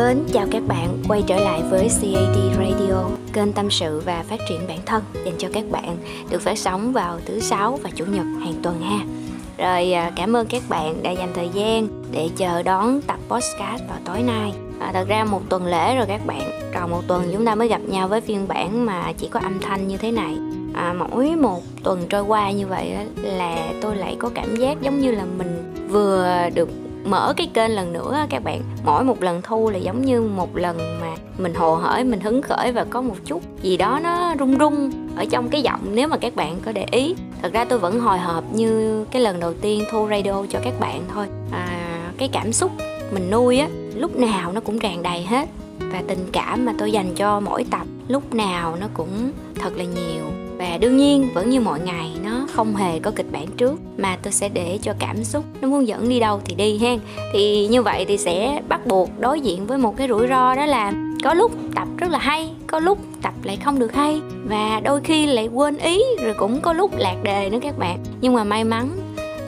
[0.00, 4.40] Mến chào các bạn quay trở lại với CAD Radio, kênh tâm sự và phát
[4.48, 5.96] triển bản thân dành cho các bạn
[6.30, 8.98] được phát sóng vào thứ sáu và chủ nhật hàng tuần ha.
[9.58, 13.82] Rồi à, cảm ơn các bạn đã dành thời gian để chờ đón tập podcast
[13.88, 14.52] vào tối nay.
[14.80, 17.68] À, thật ra một tuần lễ rồi các bạn, còn một tuần chúng ta mới
[17.68, 20.36] gặp nhau với phiên bản mà chỉ có âm thanh như thế này.
[20.74, 25.00] À, mỗi một tuần trôi qua như vậy là tôi lại có cảm giác giống
[25.00, 26.68] như là mình vừa được
[27.04, 28.62] mở cái kênh lần nữa các bạn.
[28.84, 32.42] Mỗi một lần thu là giống như một lần mà mình hồ hởi mình hứng
[32.42, 36.08] khởi và có một chút gì đó nó rung rung ở trong cái giọng nếu
[36.08, 37.14] mà các bạn có để ý.
[37.42, 40.80] Thật ra tôi vẫn hồi hộp như cái lần đầu tiên thu radio cho các
[40.80, 41.26] bạn thôi.
[41.52, 42.70] À, cái cảm xúc
[43.12, 45.48] mình nuôi á lúc nào nó cũng tràn đầy hết.
[45.92, 49.84] Và tình cảm mà tôi dành cho mỗi tập lúc nào nó cũng thật là
[49.84, 50.24] nhiều
[50.60, 54.16] và đương nhiên, vẫn như mọi ngày, nó không hề có kịch bản trước, mà
[54.22, 57.00] tôi sẽ để cho cảm xúc nó muốn dẫn đi đâu thì đi hen.
[57.32, 60.66] Thì như vậy thì sẽ bắt buộc đối diện với một cái rủi ro đó
[60.66, 60.92] là
[61.24, 65.00] có lúc tập rất là hay, có lúc tập lại không được hay, và đôi
[65.00, 67.98] khi lại quên ý, rồi cũng có lúc lạc đề nữa các bạn.
[68.20, 68.90] Nhưng mà may mắn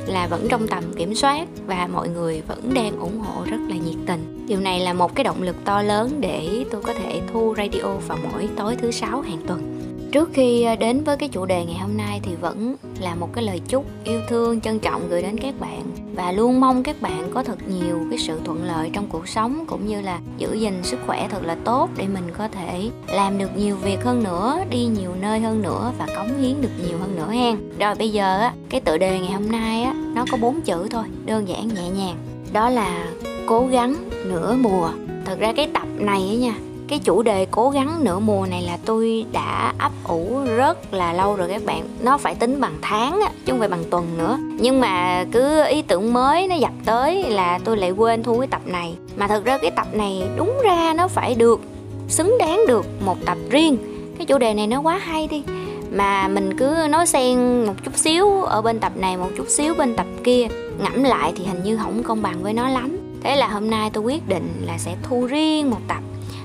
[0.07, 3.77] là vẫn trong tầm kiểm soát và mọi người vẫn đang ủng hộ rất là
[3.77, 4.47] nhiệt tình.
[4.49, 7.95] Điều này là một cái động lực to lớn để tôi có thể thu radio
[8.09, 9.79] vào mỗi tối thứ sáu hàng tuần
[10.13, 13.29] trước khi ờ, đến với cái chủ đề ngày hôm nay thì vẫn là một
[13.33, 15.83] cái lời chúc yêu thương, trân trọng gửi đến các bạn.
[16.15, 19.65] Và luôn mong các bạn có thật nhiều cái sự thuận lợi trong cuộc sống,
[19.67, 23.39] cũng như là giữ gìn sức khỏe thật là tốt để mình có thể làm
[23.39, 26.99] được nhiều việc hơn nữa, đi nhiều nơi hơn nữa và cống hiến được nhiều
[26.99, 27.57] hơn nữa hen.
[27.79, 30.89] Rồi bây giờ á, cái tựa đề ngày hôm nay á, nó có bốn chữ
[30.91, 32.17] thôi, đơn giản, nhẹ nhàng.
[32.53, 33.07] Đó là
[33.47, 34.91] cố gắng nửa mùa.
[35.25, 36.55] Thật ra cái tập này á nha
[36.93, 41.13] cái chủ đề cố gắng nửa mùa này là tôi đã ấp ủ rất là
[41.13, 41.85] lâu rồi các bạn.
[42.01, 44.39] Nó phải tính bằng tháng á, chứ không phải bằng tuần nữa.
[44.61, 48.47] Nhưng mà cứ ý tưởng mới nó dập tới là tôi lại quên thu cái
[48.47, 48.95] tập này.
[49.17, 51.61] Mà thật ra cái tập này đúng ra nó phải được,
[52.09, 53.77] xứng đáng được một tập riêng.
[54.19, 55.43] Cái chủ đề này nó quá hay đi.
[55.91, 59.75] Mà mình cứ nói xen một chút xíu ở bên tập này, một chút xíu
[59.75, 60.47] bên tập kia.
[60.79, 62.99] Ngẫm lại thì hình như không công bằng với nó lắm.
[63.23, 66.01] Thế là hôm nay tôi quyết định là sẽ thu riêng một tập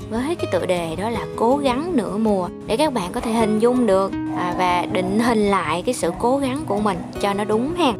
[0.10, 3.32] với cái tựa đề đó là cố gắng nửa mùa để các bạn có thể
[3.32, 7.34] hình dung được à, và định hình lại cái sự cố gắng của mình cho
[7.34, 7.94] nó đúng ha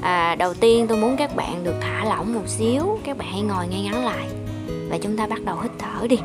[0.00, 3.42] à, đầu tiên tôi muốn các bạn được thả lỏng một xíu các bạn hãy
[3.42, 4.28] ngồi ngay ngắn lại
[4.90, 6.18] và chúng ta bắt đầu hít thở đi.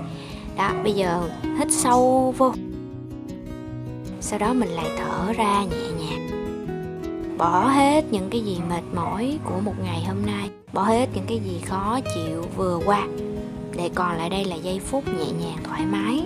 [0.58, 1.30] Đó bây giờ
[1.60, 2.54] hít sâu vô.
[4.22, 6.28] Sau đó mình lại thở ra nhẹ nhàng.
[7.38, 11.26] Bỏ hết những cái gì mệt mỏi của một ngày hôm nay bỏ hết những
[11.28, 13.08] cái gì khó chịu vừa qua
[13.78, 16.22] để còn lại đây là giây phút nhẹ nhàng thoải mái.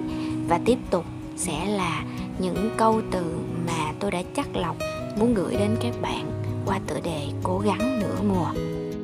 [0.48, 1.06] Và tiếp tục
[1.38, 2.04] sẽ là
[2.40, 3.24] những câu từ
[3.68, 4.76] mà tôi đã chắc lọc
[5.20, 6.32] muốn gửi đến các bạn
[6.66, 8.48] qua tựa đề cố gắng nửa mùa.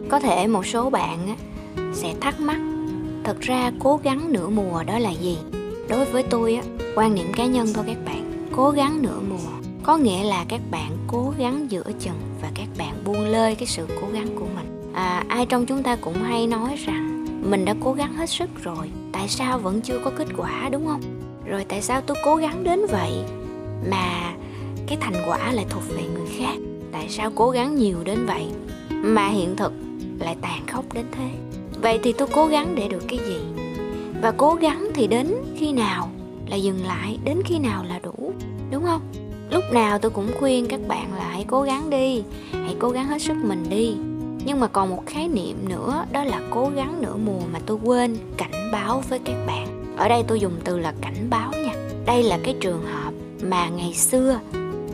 [0.09, 1.35] Có thể một số bạn
[1.94, 2.59] sẽ thắc mắc
[3.23, 5.38] thật ra cố gắng nửa mùa đó là gì?
[5.89, 6.59] Đối với tôi
[6.95, 8.47] quan niệm cá nhân thôi các bạn.
[8.56, 12.67] Cố gắng nửa mùa có nghĩa là các bạn cố gắng giữa chừng và các
[12.77, 14.91] bạn buông lơi cái sự cố gắng của mình.
[14.94, 17.04] À, ai trong chúng ta cũng hay nói rằng
[17.45, 18.91] mình đã cố gắng hết sức rồi.
[19.11, 21.01] Tại sao vẫn chưa có kết quả, đúng không?
[21.45, 23.11] Rồi tại sao tôi cố gắng đến vậy
[23.89, 24.33] mà
[24.88, 26.56] cái thành quả lại thuộc về người khác?
[26.91, 28.45] Tại sao cố gắng nhiều đến vậy
[28.89, 29.73] mà hiện thực
[30.19, 31.29] lại tàn khốc đến thế?
[31.81, 33.39] Vậy thì tôi cố gắng để được cái gì?
[34.22, 36.09] Và cố gắng thì đến khi nào
[36.50, 38.33] là dừng lại, đến khi nào là đủ,
[38.72, 39.01] đúng không?
[39.50, 43.07] Lúc nào tôi cũng khuyên các bạn là hãy cố gắng đi, hãy cố gắng
[43.07, 43.95] hết sức mình đi
[44.45, 47.78] nhưng mà còn một khái niệm nữa, đó là cố gắng nửa mùa mà tôi
[47.83, 49.67] quên, cảnh báo với các bạn.
[49.97, 51.73] Ở đây tôi dùng từ là cảnh báo nha.
[52.06, 54.39] Đây là cái trường hợp mà ngày xưa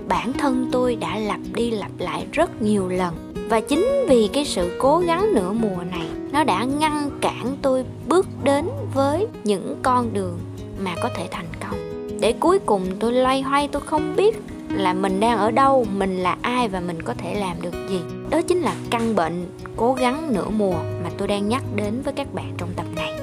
[0.07, 3.33] bản thân tôi đã lặp đi lặp lại rất nhiều lần.
[3.49, 7.85] Và chính vì cái sự cố gắng nửa mùa này, nó đã ngăn cản tôi
[8.07, 10.39] bước đến với những con đường
[10.79, 11.77] mà có thể thành công.
[12.19, 14.41] Để cuối cùng tôi loay hoay, tôi không biết
[14.73, 17.99] là mình đang ở đâu mình là ai và mình có thể làm được gì.
[18.29, 22.13] Đó chính là căn bệnh cố gắng nửa mùa mà tôi đang nhắc đến với
[22.13, 23.13] các bạn trong tập này.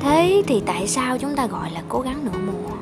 [0.00, 2.76] Thế thì tại sao chúng ta gọi là cố gắng nửa mùa?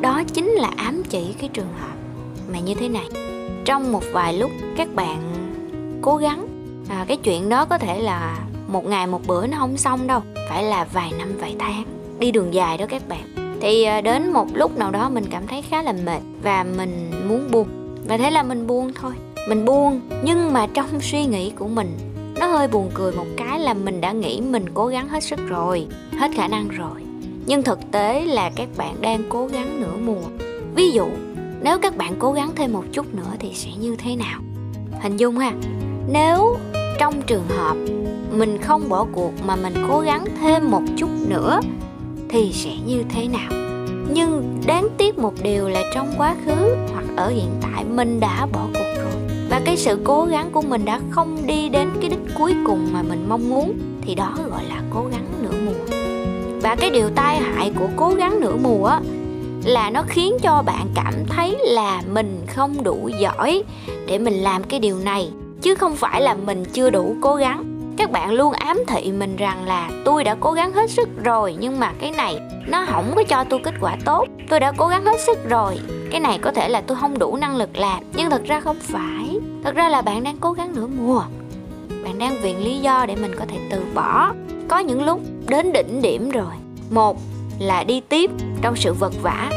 [0.00, 1.96] Đó chính là ám chỉ cái trường hợp
[2.52, 3.08] mà như thế này.
[3.64, 5.18] Trong một vài lúc các bạn
[6.02, 6.46] cố gắng
[6.88, 10.20] à, cái chuyện đó có thể là một ngày một bữa nó không xong đâu
[10.48, 11.84] phải là vài năm vài tháng.
[12.18, 15.46] Đi đường dài đó các bạn thì ờ, đến một lúc nào đó mình cảm
[15.46, 17.68] thấy khá là mệt và mình muốn buông.
[18.08, 19.12] Và thế là mình buông thôi.
[19.48, 21.98] Mình buông, nhưng mà trong suy nghĩ của mình,
[22.40, 25.40] nó hơi buồn cười một cái là mình đã nghĩ mình cố gắng hết sức
[25.48, 25.86] rồi,
[26.18, 27.02] hết khả năng rồi.
[27.46, 30.44] Nhưng thực tế là các bạn đang cố gắng nửa mùa.
[30.74, 31.06] Ví dụ,
[31.60, 34.40] nếu các bạn cố gắng thêm một chút nữa thì sẽ như thế nào?
[35.02, 35.52] Hình dung ha,
[36.12, 36.56] nếu
[36.98, 37.76] trong trường hợp
[38.32, 41.60] mình không bỏ cuộc mà mình cố gắng thêm một chút nữa
[42.32, 43.50] thì sẽ như thế nào.
[44.14, 48.46] Nhưng đáng tiếc một điều là trong quá khứ hoặc ở hiện tại, mình đã
[48.52, 49.12] bỏ cuộc rồi.
[49.50, 52.92] Và cái sự cố gắng của mình đã không đi đến cái đích cuối cùng
[52.92, 55.96] mà mình mong muốn, thì đó gọi là cố gắng nửa mùa.
[56.62, 59.00] Và cái điều tai hại của cố gắng nửa mùa á,
[59.64, 63.62] là nó khiến cho bạn cảm thấy là mình không đủ giỏi
[64.06, 65.30] để mình làm cái điều này,
[65.62, 69.36] chứ không phải là mình chưa đủ cố gắng các bạn luôn ám thị mình
[69.36, 73.12] rằng là tôi đã cố gắng hết sức rồi, nhưng mà cái này nó không
[73.16, 74.26] có cho tôi kết quả tốt.
[74.48, 75.78] Tôi đã cố gắng hết sức rồi.
[76.10, 78.78] Cái này có thể là tôi không đủ năng lực làm, nhưng thật ra không
[78.80, 79.38] phải.
[79.64, 81.22] Thật ra là bạn đang cố gắng nửa mùa.
[82.04, 84.32] Bạn đang viện lý do để mình có thể từ bỏ.
[84.68, 86.54] Có những lúc đến đỉnh điểm rồi.
[86.90, 87.16] Một
[87.58, 88.30] là đi tiếp
[88.62, 89.50] trong sự vật vả.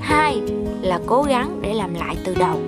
[0.00, 0.40] Hai
[0.82, 2.60] là cố gắng để làm lại từ đầu.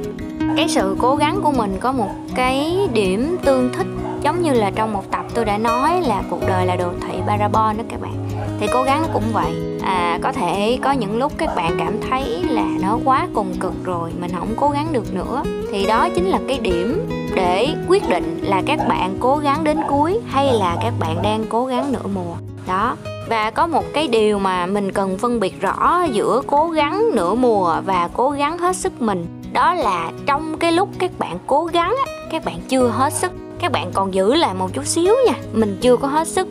[0.56, 3.87] Cái sự cố gắng của mình có một cái điểm tương thích
[4.29, 7.19] giống như là trong một tập tôi đã nói là cuộc đời là đồ thị
[7.27, 8.29] parabol đó các bạn.
[8.61, 9.53] Thì cố gắng cũng vậy.
[9.83, 13.73] À có thể có những lúc các bạn cảm thấy là nó quá cùng cực
[13.85, 15.43] rồi, mình không cố gắng được nữa.
[15.73, 19.79] Thì đó chính là cái điểm để quyết định là các bạn cố gắng đến
[19.89, 22.35] cuối hay là các bạn đang cố gắng nửa mùa.
[22.67, 22.97] Đó.
[23.29, 27.35] Và có một cái điều mà mình cần phân biệt rõ giữa cố gắng nửa
[27.35, 29.27] mùa và cố gắng hết sức mình.
[29.53, 31.97] Đó là trong cái lúc các bạn cố gắng
[32.31, 35.78] các bạn chưa hết sức các bạn còn giữ lại một chút xíu nha, mình
[35.81, 36.49] chưa có hết sức.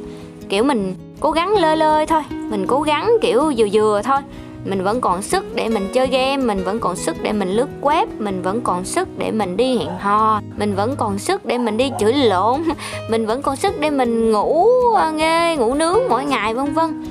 [0.50, 4.20] Kiểu mình cố gắng lơ lơi thôi, mình cố gắng kiểu vừa vừa thôi.
[4.66, 7.68] Mình vẫn còn sức để mình chơi game, mình vẫn còn sức để mình lướt
[7.82, 11.58] web, mình vẫn còn sức để mình đi hẹn hò, mình vẫn còn sức để
[11.58, 12.62] mình đi chửi lộn,
[13.10, 17.04] mình vẫn còn sức để mình ngủ ờ, nghe ngủ nướng mỗi ngày, vân vân.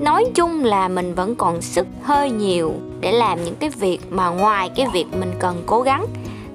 [0.00, 4.28] Nói chung là mình vẫn còn sức hơi nhiều để làm những cái việc mà
[4.28, 6.06] ngoài cái việc mình cần cố gắng.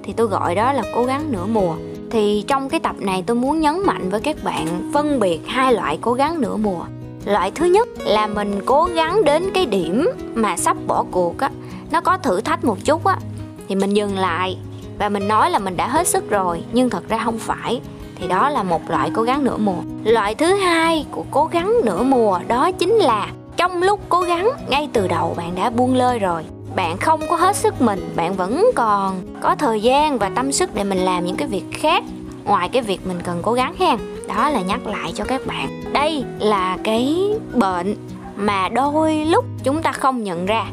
[0.04, 1.76] Thì tôi gọi đó là cố gắng nửa mùa
[2.12, 5.74] thì trong cái tập này tôi muốn nhấn mạnh với các bạn phân biệt hai
[5.74, 6.82] loại cố gắng nửa mùa.
[7.26, 11.50] Loại thứ nhất là mình cố gắng đến cái điểm mà sắp bỏ cuộc á,
[11.92, 13.18] nó có thử thách một chút á,
[13.68, 14.58] thì mình dừng lại
[15.00, 17.82] và mình nói là mình đã hết sức rồi, nhưng thật ra không phải.
[18.16, 19.82] Thì đó là một loại cố gắng nửa mùa.
[20.04, 23.28] Loại thứ hai của cố gắng nửa mùa đó chính là
[23.58, 26.44] trong lúc cố gắng, ngay từ đầu bạn đã buông lơi rồi
[26.78, 30.76] bạn không có hết sức mình, bạn vẫn còn có thời gian và tâm sức
[30.76, 32.04] để mình làm những cái việc khác
[32.44, 33.98] ngoài cái việc mình cần cố gắng ha.
[34.28, 35.84] Đó là nhắc lại cho các bạn.
[35.94, 37.96] Đây là cái bệnh
[38.36, 40.66] mà đôi lúc chúng ta không nhận ra.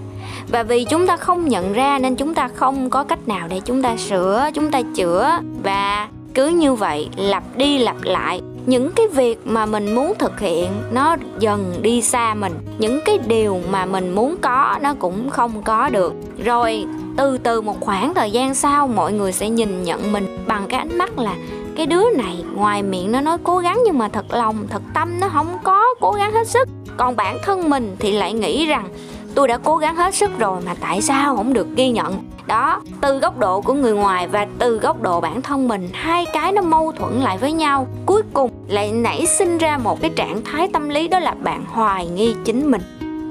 [0.49, 3.61] Và vì chúng ta không nhận ra nên chúng ta không có cách nào để
[3.61, 5.39] chúng ta sửa, chúng ta chữa.
[5.63, 10.41] Và cứ như vậy, lặp đi lặp lại những cái việc mà mình muốn thực
[10.41, 12.53] hiện, nó dần đi xa mình.
[12.79, 16.15] Những cái điều mà mình muốn có, nó cũng không có được.
[16.45, 16.85] Rồi,
[17.17, 20.79] từ từ một khoảng thời gian sau, mọi người sẽ nhìn nhận mình bằng cái
[20.79, 21.35] ánh mắt là,
[21.77, 25.21] cái đứa này, ngoài miệng nó nói cố gắng nhưng mà thật lòng, thật tâm,
[25.21, 26.69] nó không có cố gắng hết sức.
[26.97, 28.89] Còn bản thân mình thì lại nghĩ rằng,
[29.35, 32.19] tôi đã cố gắng hết sức rồi mà tại sao không được ghi nhận?
[32.47, 36.27] Đó, từ góc độ của người ngoài và từ góc độ bản thân mình, hai
[36.33, 37.87] cái nó mâu thuẫn lại với nhau.
[38.07, 41.65] Cuối cùng lại nảy sinh ra một cái trạng thái tâm lý, đó là bạn
[41.69, 42.83] hoài nghi chính mình.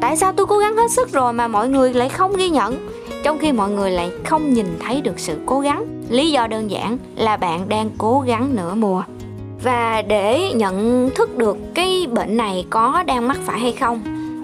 [0.01, 2.89] Tại sao tôi cố gắng hết sức rồi mà mọi người lại không ghi nhận?
[3.23, 5.85] Trong khi mọi người lại không nhìn thấy được sự cố gắng.
[6.09, 9.03] Lý do đơn giản là bạn đang cố gắng nửa mùa.
[9.63, 14.01] Và để nhận thức được cái bệnh này có đang mắc phải hay không,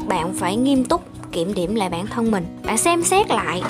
[0.08, 1.02] bạn phải nghiêm túc
[1.32, 2.46] kiểm điểm lại bản thân mình.
[2.66, 3.64] Bạn xem xét lại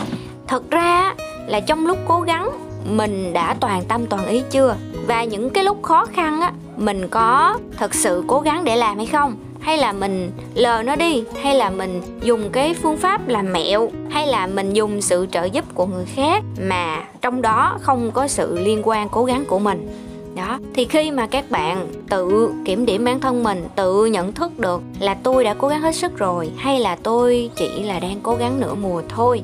[0.49, 1.15] thật ra
[1.47, 2.49] là trong lúc cố gắng,
[2.85, 4.75] mình đã toàn tâm toàn ý chưa?
[5.07, 8.97] Và những cái lúc khó khăn á, mình có thật sự cố gắng để làm
[8.97, 9.35] hay không?
[9.59, 11.23] Hay là mình lờ nó đi?
[11.41, 13.89] Hay là mình dùng cái phương pháp làm mẹo?
[14.09, 18.27] Hay là mình dùng sự trợ giúp của người khác mà trong đó không có
[18.27, 19.87] sự liên quan cố gắng của mình?
[20.35, 24.59] Đó, thì khi mà các bạn tự kiểm điểm bản thân mình, tự nhận thức
[24.59, 28.19] được là tôi đã cố gắng hết sức rồi, hay là tôi chỉ là đang
[28.23, 29.41] cố gắng nửa mùa thôi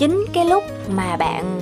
[0.00, 0.64] chính cái lúc
[0.96, 1.60] mà bạn,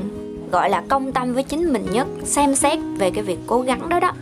[0.53, 3.89] gọi là, công tâm với chính mình nhất, xem xét về cái việc cố gắng
[3.89, 4.13] đó đó,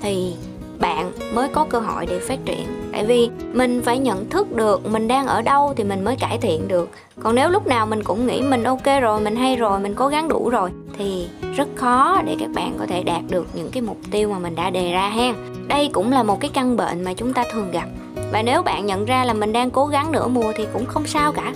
[0.00, 0.34] thì
[0.78, 2.66] bạn mới có cơ hội để phát triển.
[2.92, 6.38] Tại vì mình phải nhận thức được mình đang ở đâu thì mình mới cải
[6.38, 6.90] thiện được.
[7.22, 10.08] Còn nếu lúc nào mình cũng nghĩ mình ok rồi, mình hay rồi, mình cố
[10.08, 13.82] gắng đủ rồi, thì rất khó để các bạn có thể đạt được những cái
[13.82, 15.34] mục tiêu mà mình đã đề ra ha
[15.68, 17.86] đây cũng là một cái căn bệnh mà chúng ta thường gặp.
[18.32, 21.06] Và nếu bạn nhận ra là mình đang cố gắng nửa mùa thì cũng không
[21.06, 21.52] sao cả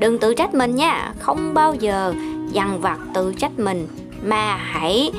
[0.00, 1.12] đừng tự trách mình nha.
[1.18, 2.14] Không bao giờ
[2.52, 3.88] dằn vặt tự trách mình,
[4.24, 5.10] mà hãy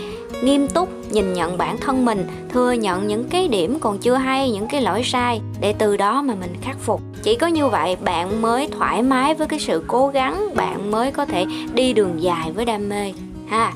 [0.44, 4.52] nghiêm túc nhìn nhận bản thân mình, thừa nhận những cái điểm còn chưa hay,
[4.52, 7.02] những cái lỗi sai, để từ đó mà mình khắc phục.
[7.24, 11.12] Chỉ có như vậy bạn mới thoải mái với cái sự cố gắng, bạn mới
[11.12, 13.14] có thể đi đường dài với đam mê.
[13.50, 13.74] Ha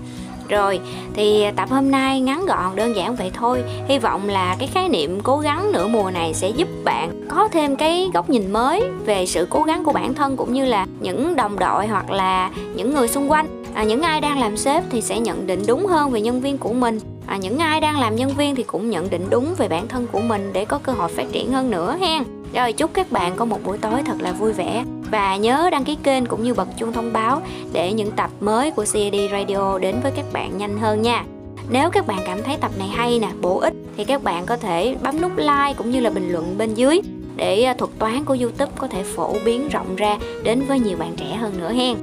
[0.50, 0.80] rồi
[1.14, 3.64] thì tập hôm nay ngắn gọn đơn giản vậy thôi.
[3.88, 7.48] Hy vọng là cái khái niệm cố gắng nửa mùa này sẽ giúp bạn có
[7.48, 10.86] thêm cái góc nhìn mới về sự cố gắng của bản thân cũng như là
[11.00, 13.64] những đồng đội hoặc là những người xung quanh.
[13.74, 16.58] À, những ai đang làm sếp thì sẽ nhận định đúng hơn về nhân viên
[16.58, 17.00] của mình.
[17.28, 20.08] À, những ai đang làm nhân viên thì cũng nhận định đúng về bản thân
[20.12, 22.24] của mình để có cơ hội phát triển hơn nữa hen.
[22.54, 25.84] Rồi chúc các bạn có một buổi tối thật là vui vẻ và nhớ đăng
[25.84, 27.42] ký kênh cũng như bật chuông thông báo
[27.74, 31.24] để những tập mới của CAD Radio đến với các bạn nhanh hơn nha.
[31.70, 34.58] Nếu các bạn cảm thấy tập này hay nè, bổ ích thì các bạn có
[34.58, 37.02] thể bấm nút like cũng như là bình luận bên dưới
[37.36, 40.98] để à, thuật toán của YouTube có thể phổ biến rộng ra đến với nhiều
[40.98, 41.96] bạn trẻ hơn nữa hen.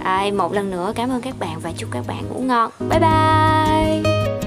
[0.00, 2.70] À, một lần nữa cảm ơn các bạn và chúc các bạn ngủ ngon.
[2.90, 4.13] Bye bye.